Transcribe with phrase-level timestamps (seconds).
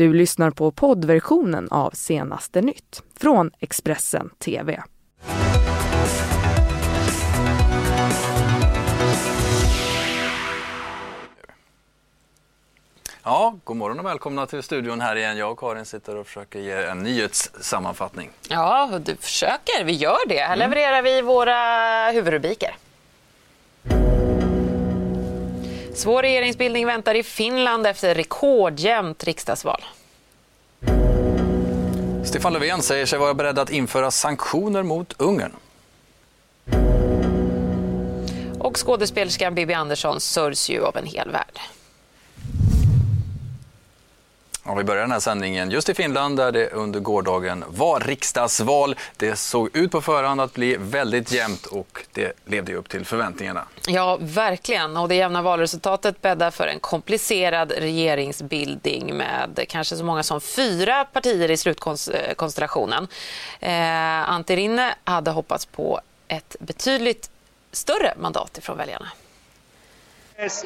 [0.00, 4.82] Du lyssnar på poddversionen av Senaste nytt från Expressen TV.
[13.22, 15.36] Ja, god morgon och välkomna till studion här igen.
[15.36, 18.30] Jag och Karin sitter och försöker ge en nyhetssammanfattning.
[18.48, 19.84] Ja, du försöker.
[19.84, 20.38] Vi gör det.
[20.38, 20.58] Här mm.
[20.58, 22.76] levererar vi våra huvudrubriker.
[26.00, 29.84] Svår regeringsbildning väntar i Finland efter rekordjämnt riksdagsval.
[32.24, 35.52] Stefan Löfven säger sig vara beredd att införa sanktioner mot Ungern.
[38.58, 41.60] Och skådespelerskan Bibi Andersson sörjs ju av en hel värld.
[44.64, 48.96] Ja, vi börjar den här sändningen just i Finland där det under gårdagen var riksdagsval.
[49.16, 53.66] Det såg ut på förhand att bli väldigt jämnt och det levde upp till förväntningarna.
[53.86, 54.96] Ja, verkligen.
[54.96, 61.04] Och det jämna valresultatet bäddar för en komplicerad regeringsbildning med kanske så många som fyra
[61.04, 63.08] partier i slutkonstellationen.
[63.60, 67.30] Eh, Antti Rinne hade hoppats på ett betydligt
[67.72, 69.08] större mandat ifrån väljarna.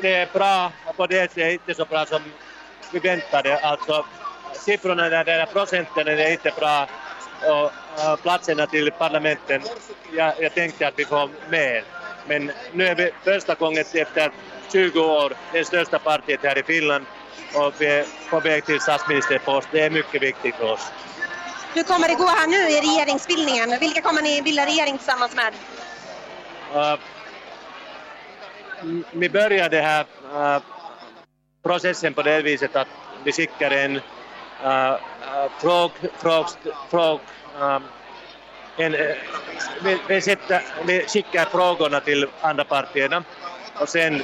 [0.02, 2.22] Det är bra, på det sättet inte så bra som
[2.94, 3.58] vi väntade.
[3.58, 4.04] Alltså,
[4.52, 6.88] siffrorna där, där procenten är inte bra
[7.44, 9.62] och uh, platserna till parlamenten,
[10.16, 11.84] jag, jag tänkte att vi får mer.
[12.26, 14.30] Men nu är vi första gången efter
[14.72, 17.04] 20 år det största partiet här i Finland
[17.54, 19.68] och vi är på väg till statsministerpost.
[19.70, 20.92] Det är mycket viktigt för oss.
[21.74, 23.78] Hur kommer det gå här nu i regeringsbildningen?
[23.80, 25.52] Vilka kommer ni bilda regering tillsammans med?
[26.74, 26.98] Uh,
[29.12, 30.62] vi började här uh,
[31.64, 32.88] processen på det viset att
[33.24, 34.02] vi skickar en äh,
[34.64, 36.46] äh, uh, fråg, fråg,
[36.90, 37.20] fråg
[37.58, 37.82] um, ähm,
[38.76, 39.16] en, äh,
[39.82, 43.24] vi, vi, sätter, vi skickar frågorna till andra partierna
[43.80, 44.22] och sen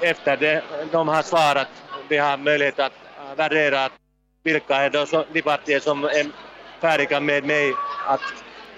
[0.00, 0.62] efter det
[0.92, 1.68] de har svarat,
[2.08, 2.92] vi har möjlighet att
[3.36, 3.88] värdera
[4.42, 6.26] vilka är de, de partier som är
[6.80, 7.72] färdiga med mig
[8.06, 8.20] att,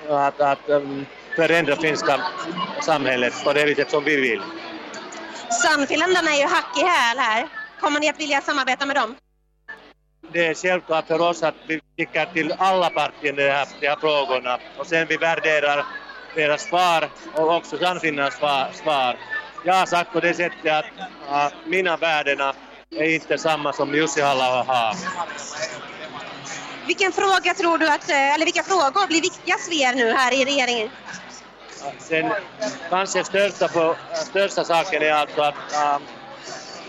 [0.08, 1.06] att, att um,
[1.36, 2.20] förändra finska
[2.82, 4.42] samhället på det viset som vi vill.
[5.62, 7.59] Sannfinländarna är ju hack i häl här.
[7.80, 9.16] Kommer ni att vilja samarbeta med dem?
[10.32, 13.96] Det är självklart för oss att vi skickar till alla partier de här, de här
[13.96, 15.86] frågorna och sen vi värderar
[16.34, 18.36] deras svar och också Sannfinnarnas
[18.82, 19.16] svar.
[19.64, 20.84] Jag har sagt på det sättet
[21.28, 22.54] att uh, mina värdena
[22.90, 24.96] är inte samma som Jussi halla har.
[26.86, 30.32] Vilken fråga tror du att, eh, eller vilka frågor blir viktigast för er nu här
[30.32, 30.90] i regeringen?
[32.08, 32.32] Den
[32.90, 33.68] kanske största,
[34.14, 35.54] största saken är alltså att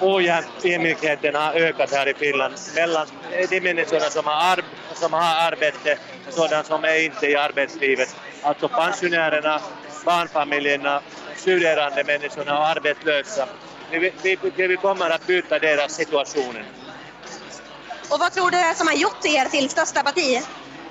[0.02, 3.08] ojämlikheten har ökat här i Finland mellan
[3.50, 4.64] de människorna som har, ar
[4.94, 5.98] som har arbete
[6.28, 8.16] och sådana som är inte i arbetslivet.
[8.42, 9.62] Alltså pensionärerna,
[10.06, 11.02] barnfamiljerna,
[11.36, 13.48] studerande människorna och arbetslösa.
[13.92, 16.66] Vi, vi, vi kommer att byta deras situationen.
[18.10, 20.42] Och vad tror du är som har gjort er till största parti?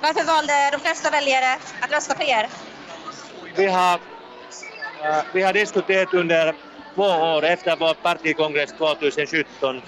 [0.03, 2.49] Varför valde de flesta väljare att rösta på er?
[3.54, 6.54] Vi har, uh, vi har diskuterat under
[6.94, 9.82] två år efter vår partikongress 2017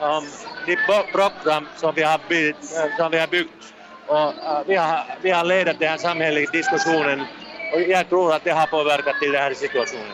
[0.00, 0.24] om
[0.66, 0.76] de
[1.12, 2.64] program som vi har byggt.
[2.98, 3.74] Som vi har byggt.
[4.06, 7.26] Och uh, vi, har, vi har ledat den här samhälleliga diskussionen
[7.72, 10.12] och jag tror att det har påverkat till den här situationen.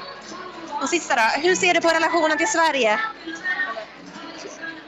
[0.83, 2.99] Och sista då, hur ser du på relationen till Sverige?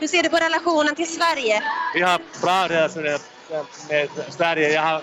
[0.00, 1.62] Hur ser du på relationen till Sverige?
[1.94, 3.18] Vi har bra relationer
[3.88, 4.72] med Sverige.
[4.72, 5.02] Jag har,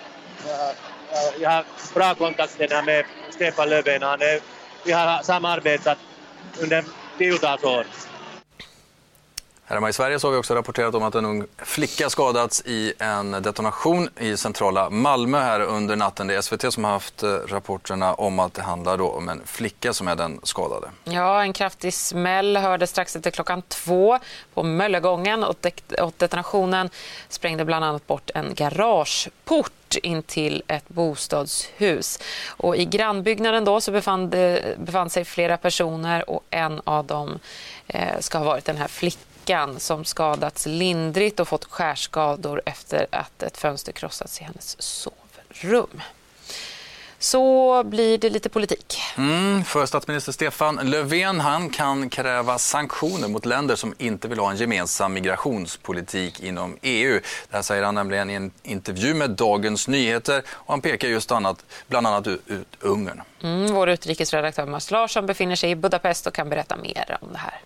[1.40, 4.02] jag har bra kontakter med Stefan Löfven.
[4.86, 5.98] Vi har samarbetat
[6.64, 6.86] under
[7.18, 7.88] tiotals år.
[9.72, 12.64] Här hemma i Sverige så har vi också rapporterat om att en ung flicka skadats
[12.66, 16.28] i en detonation i centrala Malmö här under natten.
[16.28, 19.42] Det är SVT som har haft eh, rapporterna om att det handlar då om en
[19.46, 20.88] flicka som är den skadade.
[21.04, 24.20] Ja, en kraftig smäll hördes strax efter klockan två
[24.54, 25.68] på Möllegången och
[26.18, 26.90] detonationen
[27.30, 32.20] sprängde bland annat bort en garageport in till ett bostadshus.
[32.48, 37.40] Och I grannbyggnaden då så befann, eh, befann sig flera personer och en av dem
[37.88, 43.08] eh, ska ha varit den här flickan flickan som skadats lindrigt och fått skärskador efter
[43.12, 46.02] att ett fönster krossats i hennes sovrum.
[47.20, 48.98] Så blir det lite politik.
[49.18, 54.52] Mm, för statsminister Stefan Löfven han kan kräva sanktioner mot länder som inte vill ha
[54.52, 57.20] en gemensam migrationspolitik inom EU.
[57.50, 61.32] Det här säger han nämligen i en intervju med Dagens Nyheter och han pekar just
[61.32, 63.22] annat, bland annat ut, Ungern.
[63.44, 67.40] Mm, vår utrikesredaktör Mats Larsson befinner sig i Budapest och kan berätta mer om det
[67.40, 67.62] här.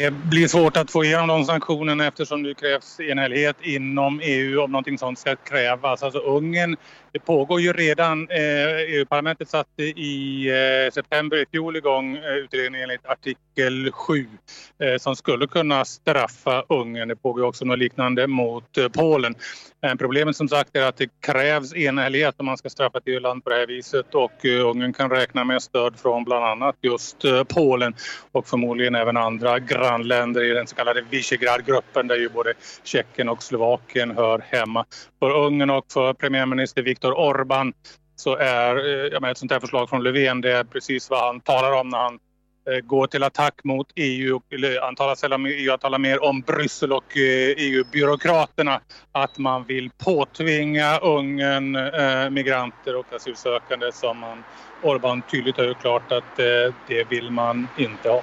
[0.00, 4.72] Det blir svårt att få igenom de sanktionerna eftersom det krävs enhällighet inom EU om
[4.72, 6.02] någonting sånt ska krävas.
[6.02, 6.76] Alltså Ungern
[7.12, 12.90] det pågår ju redan, eh, EU-parlamentet satte i eh, september i fjol igång eh, utredningen
[12.90, 14.26] enligt artikel 7
[14.98, 17.08] som skulle kunna straffa Ungern.
[17.08, 19.34] Det pågår också något liknande mot Polen.
[19.98, 23.50] Problemet som sagt är att det krävs enhällighet om man ska straffa ett EU-land på
[23.50, 27.94] det här viset och Ungern kan räkna med stöd från bland annat just Polen
[28.32, 32.54] och förmodligen även andra grannländer i den så kallade Visegrad-gruppen där ju både
[32.84, 34.84] Tjeckien och Slovakien hör hemma.
[35.18, 37.72] För Ungern och för premiärminister Viktor Viktor Orban
[38.16, 41.26] så är eh, jag menar, ett sånt här förslag från Löfven det är precis vad
[41.26, 42.18] han talar om när han
[42.70, 44.36] eh, går till attack mot EU.
[44.36, 44.42] och
[44.82, 48.80] Han talar sällan om EU, han talar mer om Bryssel och eh, e EU-byråkraterna.
[49.12, 54.44] Att man vill påtvinga Ungern eh, migranter och asylsökande som man
[54.82, 58.22] Orban tydligt har gjort klart att eh, det vill man inte ha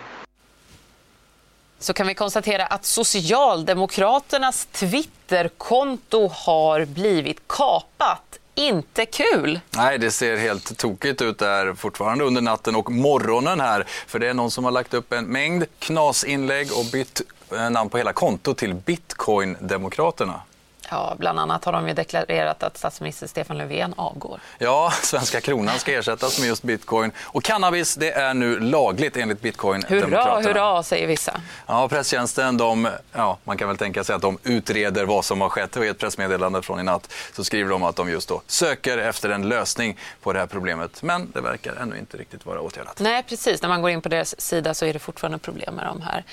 [1.80, 8.40] så kan vi konstatera att Socialdemokraternas Twitterkonto har blivit kapat.
[8.58, 9.60] Inte kul!
[9.76, 13.86] Nej, det ser helt tokigt ut där fortfarande under natten och morgonen här.
[14.08, 17.22] För det är någon som har lagt upp en mängd knasinlägg och bytt
[17.52, 20.42] eh, namn på hela kontot till Bitcoin-demokraterna.
[20.90, 24.40] Ja, bland annat har de ju deklarerat att statsminister Stefan Löfven avgår.
[24.58, 27.12] Ja, svenska kronan ska ersättas med just bitcoin.
[27.24, 30.36] Och cannabis det är nu lagligt enligt bitcoin-demokraterna.
[30.36, 31.42] Hurra, hurra, säger vissa.
[31.68, 35.50] Ja, presstjänsten, de, ja, man kan väl tänka sig att de utreder vad som har
[35.50, 35.76] skett.
[35.76, 38.98] Och I ett pressmeddelande från i natt så skriver de att de just då söker
[38.98, 41.04] efter en lösning på det här problemet.
[41.04, 43.00] Men det verkar ännu inte riktigt vara åtgärdat.
[43.00, 43.62] Nej, precis.
[43.62, 46.24] När man går in på deras sida så är det fortfarande problem med de här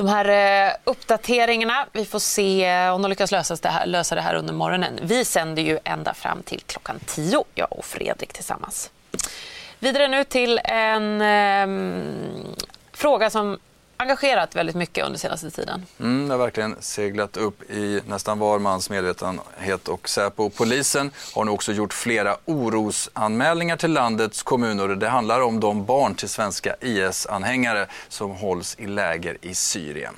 [0.00, 1.86] de här eh, uppdateringarna.
[1.92, 4.98] Vi får se eh, om de lyckas lösa det, här, lösa det här under morgonen.
[5.02, 8.90] Vi sänder ju ända fram till klockan 10, jag och Fredrik tillsammans.
[9.78, 11.66] Vidare nu till en eh,
[12.92, 13.58] fråga som
[14.00, 15.86] engagerat väldigt mycket under senaste tiden.
[16.00, 20.50] Mm, det har verkligen seglat upp i nästan var mans medvetenhet och Säpo.
[20.50, 24.88] Polisen har nu också gjort flera orosanmälningar till landets kommuner.
[24.88, 30.14] Det handlar om de barn till svenska IS-anhängare som hålls i läger i Syrien.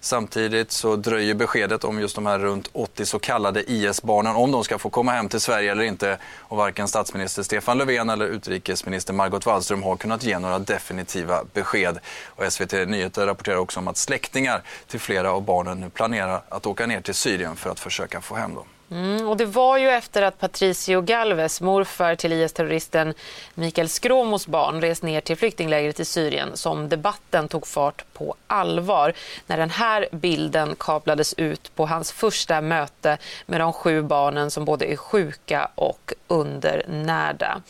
[0.00, 4.64] Samtidigt så dröjer beskedet om just de här runt 80 så kallade IS-barnen, om de
[4.64, 6.18] ska få komma hem till Sverige eller inte.
[6.38, 11.98] Och varken statsminister Stefan Löfven eller utrikesminister Margot Wallström har kunnat ge några definitiva besked.
[12.26, 16.66] Och SVT Nyheter rapporterar också om att släktingar till flera av barnen nu planerar att
[16.66, 18.66] åka ner till Syrien för att försöka få hem dem.
[18.90, 23.14] Mm, och det var ju efter att Patricio Galvez, morfar till IS-terroristen
[23.54, 29.12] Mikael Skråmos barn, rest ner till flyktinglägret i Syrien som debatten tog fart på allvar.
[29.46, 34.64] När den här bilden kablades ut på hans första möte med de sju barnen som
[34.64, 37.62] både är sjuka och undernärda.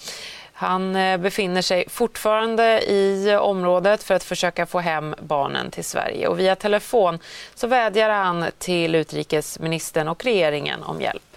[0.61, 5.85] Han eh, befinner sig fortfarande i eh, området för att försöka få hem barnen till
[5.85, 6.29] Sverige.
[6.29, 7.19] Och via telefon
[7.55, 11.37] så vädjar han till utrikesministern och regeringen om hjälp.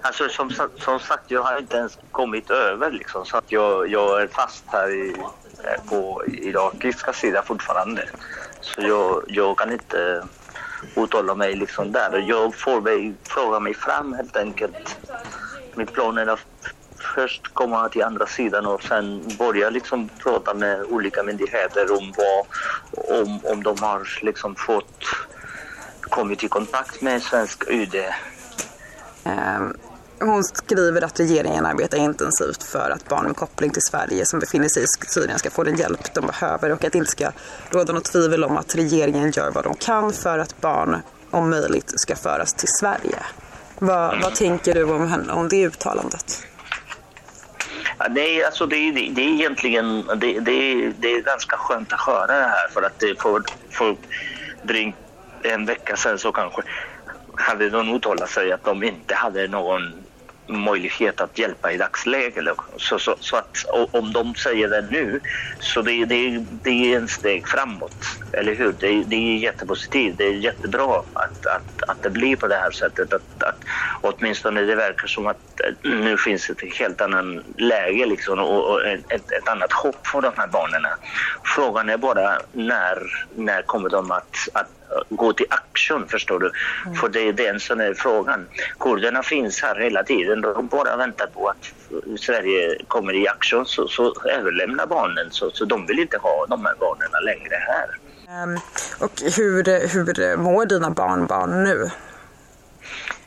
[0.00, 4.22] Alltså som, som sagt, jag har inte ens kommit över liksom, så att jag, jag
[4.22, 5.14] är fast här i,
[5.64, 8.08] eh, på irakiska sidan fortfarande.
[8.60, 10.26] Så jag, jag kan inte
[10.96, 12.24] uttala mig liksom där.
[12.28, 14.96] Jag får mig, fråga mig fram helt enkelt.
[15.74, 16.46] Min plan är att
[17.14, 22.46] först komma till andra sidan och sen börja liksom prata med olika myndigheter om, vad,
[23.20, 25.04] om, om de har liksom fått
[26.00, 27.94] kommit i kontakt med svensk UD.
[27.94, 29.32] Um.
[29.32, 29.76] Ehm,
[30.20, 34.68] hon skriver att regeringen arbetar intensivt för att barn med koppling till Sverige som befinner
[34.68, 37.32] sig i Syrien ska få den hjälp de behöver och att det inte ska
[37.70, 40.96] råda något tvivel om att regeringen gör vad de kan för att barn
[41.30, 43.18] om möjligt ska föras till Sverige.
[43.78, 46.46] Vad, vad tänker du om, om det uttalandet?
[48.10, 52.26] Nej, alltså det, det, det är egentligen det, det, det är ganska skönt att höra
[52.26, 53.42] det här för att det för,
[53.78, 53.96] för
[54.62, 54.98] drygt
[55.44, 56.62] en vecka sedan så kanske
[57.36, 60.01] hade de uttalat sig att de inte hade någon
[60.48, 62.44] möjlighet att hjälpa i dagsläget.
[62.76, 63.50] Så, så, så att
[63.90, 65.20] om de säger det nu
[65.58, 68.72] så det, det, det är en steg framåt, eller hur?
[68.72, 72.70] Det, det är jättepositivt, det är jättebra att, att, att det blir på det här
[72.70, 73.12] sättet.
[73.12, 73.58] Att, att,
[74.00, 78.86] åtminstone det verkar som att eh, nu finns ett helt annat läge liksom, och, och
[78.86, 80.82] ett, ett annat hopp för de här barnen.
[81.56, 82.98] Frågan är bara när,
[83.36, 86.52] när kommer de att, att gå till aktion, förstår du.
[86.86, 86.96] Mm.
[86.96, 88.46] För det är den som är frågan.
[88.80, 90.40] Kurderna finns här hela tiden.
[90.40, 91.72] De bara väntar på att
[92.20, 95.30] Sverige kommer i aktion så, så överlämnar barnen.
[95.30, 97.88] Så, så de vill inte ha de här barnen längre här.
[98.44, 98.58] Um,
[98.98, 101.90] och hur, hur mår dina barnbarn nu?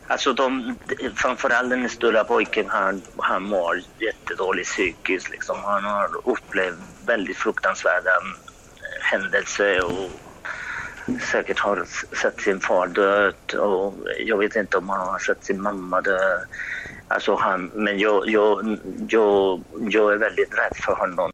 [0.07, 0.75] Alltså de,
[1.15, 5.29] framförallt den stora pojken, han, han mår jättedåligt psykiskt.
[5.29, 5.57] Liksom.
[5.63, 8.11] Han har upplevt väldigt fruktansvärda
[9.01, 10.09] händelser och
[11.31, 11.85] säkert har
[12.21, 13.93] sett sin far död, och
[14.25, 16.19] jag vet inte om han har sett sin mamma dö.
[17.07, 18.77] Alltså han, men jag, jag,
[19.09, 21.31] jag, jag är väldigt rädd för honom.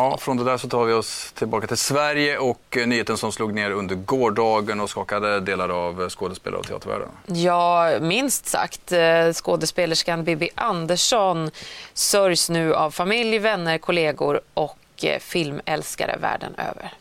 [0.00, 3.32] Ja, från det där så tar vi oss tillbaka till Sverige och eh, nyheten som
[3.32, 7.08] slog ner under gårdagen och skakade delar av skådespelare och teatervärlden.
[7.26, 8.92] Ja, minst sagt.
[8.92, 11.50] Eh, skådespelerskan Bibi Andersson
[11.92, 16.92] sörjs nu av familj, vänner, kollegor och eh, filmälskare världen över.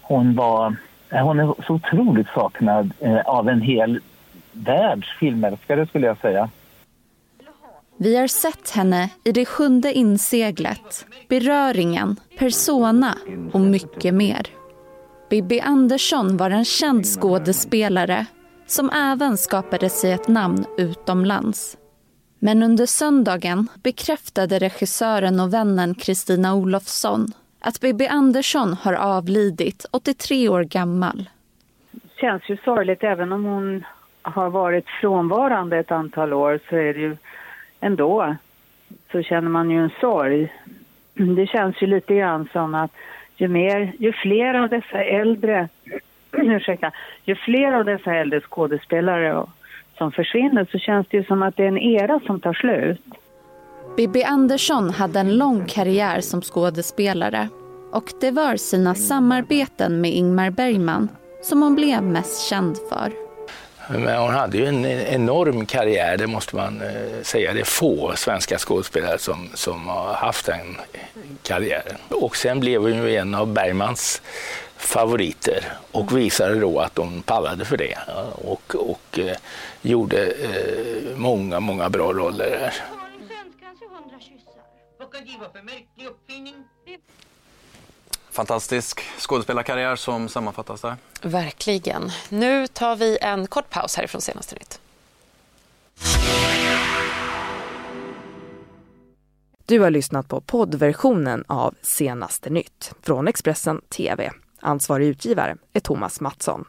[0.00, 0.76] Hon var
[1.10, 2.92] hon är så otroligt saknad
[3.24, 4.00] av en hel
[4.52, 6.50] världs filmälskare skulle jag säga.
[7.98, 13.14] Vi har sett henne i Det sjunde inseglet, Beröringen, Persona
[13.52, 14.46] och mycket mer.
[15.30, 18.26] Bibi Andersson var en känd skådespelare
[18.66, 21.78] som även skapade sig ett namn utomlands.
[22.38, 27.26] Men under söndagen bekräftade regissören och vännen Kristina Olofsson
[27.60, 31.28] att Bibi Andersson har avlidit, 83 år gammal.
[31.90, 33.84] Det känns ju sorgligt, även om hon
[34.22, 37.16] har varit frånvarande ett antal år så är det ju
[37.80, 38.36] ändå
[39.12, 40.52] så känner man ju en sorg.
[41.14, 42.90] Det känns ju lite grann som att
[43.36, 45.68] ju, mer, ju fler av dessa äldre
[46.32, 46.92] ursäkta,
[47.24, 49.46] ju fler av dessa äldre skådespelare
[49.98, 53.02] som försvinner så känns det ju som att det är en era som tar slut.
[53.96, 57.48] Bibi Andersson hade en lång karriär som skådespelare
[57.92, 61.08] och det var sina samarbeten med Ingmar Bergman
[61.42, 63.25] som hon blev mest känd för.
[63.88, 67.52] Men hon hade ju en enorm karriär, det måste man eh, säga.
[67.52, 70.76] Det är få svenska skådespelare som, som har haft den
[71.42, 71.96] karriären.
[72.08, 74.22] Och sen blev hon ju en av Bergmans
[74.76, 77.98] favoriter och visade då att hon pallade för det
[78.34, 79.36] och, och eh,
[79.82, 82.74] gjorde eh, många, många bra roller där.
[88.36, 90.96] Fantastisk skådespelarkarriär som sammanfattas där.
[91.22, 92.10] Verkligen.
[92.28, 94.80] Nu tar vi en kort paus härifrån Senaste nytt.
[99.66, 104.30] Du har lyssnat på poddversionen av Senaste nytt från Expressen TV.
[104.60, 106.64] Ansvarig utgivare är Thomas Mattsson.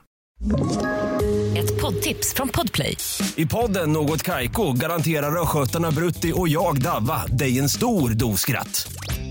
[1.57, 2.97] Ett poddtips från Podplay.
[3.35, 8.87] I podden Något Kaiko garanterar östgötarna Brutti och jag, Davva, dig en stor dos skratt.